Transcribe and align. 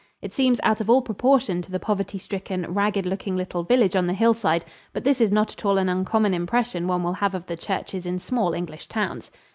It 0.19 0.33
seems 0.33 0.59
out 0.63 0.81
of 0.81 0.89
all 0.89 1.03
proportion 1.03 1.61
to 1.61 1.69
the 1.69 1.79
poverty 1.79 2.17
stricken, 2.17 2.65
ragged 2.67 3.05
looking 3.05 3.35
little 3.37 3.61
village 3.61 3.95
on 3.95 4.07
the 4.07 4.15
hillside, 4.15 4.65
but 4.93 5.03
this 5.03 5.21
is 5.21 5.29
not 5.31 5.51
at 5.53 5.63
all 5.63 5.77
an 5.77 5.89
uncommon 5.89 6.33
impression 6.33 6.87
one 6.87 7.03
will 7.03 7.13
have 7.13 7.35
of 7.35 7.45
the 7.45 7.55
churches 7.55 8.07
in 8.07 8.17
small 8.17 8.55
English 8.55 8.87
towns. 8.87 9.29